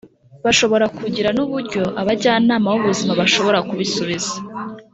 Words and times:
bashobora 0.45 0.85
kugira 0.97 1.29
n’uburyo 1.35 1.81
abajyanama 2.01 2.67
b’ubuzima 2.73 3.11
bashobora 3.21 3.59
kubisubiza 3.67 4.33